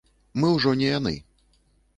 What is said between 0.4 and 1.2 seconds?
Мы ўжо не яны.